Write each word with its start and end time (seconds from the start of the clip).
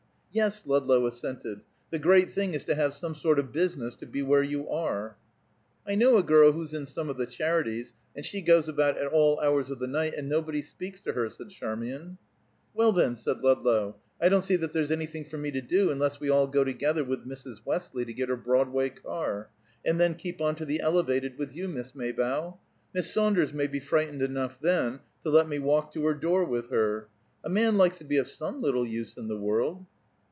"Yes," 0.33 0.65
Ludlow 0.65 1.07
assented, 1.07 1.59
"the 1.89 1.99
great 1.99 2.29
thing 2.29 2.53
is 2.53 2.63
to 2.63 2.75
have 2.75 2.93
some 2.93 3.15
sort 3.15 3.37
of 3.37 3.51
business 3.51 3.95
to 3.95 4.05
be 4.05 4.23
where 4.23 4.41
you 4.41 4.69
are." 4.69 5.17
"I 5.85 5.95
know 5.95 6.15
a 6.15 6.23
girl 6.23 6.53
who's 6.53 6.73
in 6.73 6.85
some 6.85 7.09
of 7.09 7.17
the 7.17 7.25
charities, 7.25 7.93
and 8.15 8.25
she 8.25 8.39
goes 8.41 8.69
about 8.69 8.97
at 8.97 9.07
all 9.11 9.41
hours 9.41 9.69
of 9.69 9.79
the 9.79 9.89
night, 9.89 10.13
and 10.13 10.29
nobody 10.29 10.61
speaks 10.61 11.01
to 11.01 11.11
her," 11.11 11.29
said 11.29 11.49
Charmian. 11.49 12.17
"Well, 12.73 12.93
then," 12.93 13.17
said 13.17 13.41
Ludlow, 13.41 13.97
"I 14.21 14.29
don't 14.29 14.43
see 14.45 14.55
that 14.55 14.71
there's 14.71 14.89
anything 14.89 15.25
for 15.25 15.37
me 15.37 15.51
to 15.51 15.59
do, 15.59 15.91
unless 15.91 16.21
we 16.21 16.29
all 16.29 16.47
go 16.47 16.63
together 16.63 17.03
with 17.03 17.27
Mrs. 17.27 17.65
Wesley 17.65 18.05
to 18.05 18.13
get 18.13 18.29
her 18.29 18.37
Broadway 18.37 18.87
car, 18.89 19.49
and 19.83 19.99
then 19.99 20.15
keep 20.15 20.39
on 20.39 20.55
to 20.55 20.63
the 20.65 20.79
Elevated 20.79 21.37
with 21.37 21.53
you, 21.53 21.67
Miss 21.67 21.93
Maybough. 21.93 22.57
Miss 22.93 23.11
Saunders 23.13 23.51
may 23.51 23.67
be 23.67 23.81
frightened 23.81 24.21
enough 24.21 24.57
then 24.61 25.01
to 25.23 25.29
let 25.29 25.49
me 25.49 25.59
walk 25.59 25.91
to 25.91 26.05
her 26.05 26.13
door 26.13 26.45
with 26.45 26.69
her. 26.69 27.09
A 27.43 27.49
man 27.49 27.77
likes 27.77 27.97
to 27.97 28.05
be 28.05 28.15
of 28.15 28.29
some 28.29 28.61
little 28.61 28.87
use 28.87 29.17
in 29.17 29.27
the 29.27 29.35
world." 29.37 29.85